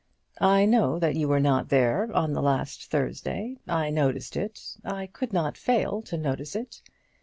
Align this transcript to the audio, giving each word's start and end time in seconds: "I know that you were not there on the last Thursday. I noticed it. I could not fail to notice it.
"I 0.41 0.65
know 0.65 0.97
that 0.97 1.15
you 1.15 1.27
were 1.27 1.39
not 1.39 1.69
there 1.69 2.11
on 2.11 2.33
the 2.33 2.41
last 2.41 2.89
Thursday. 2.89 3.57
I 3.67 3.91
noticed 3.91 4.35
it. 4.35 4.59
I 4.83 5.05
could 5.05 5.31
not 5.31 5.59
fail 5.59 6.01
to 6.01 6.17
notice 6.17 6.55
it. 6.55 6.81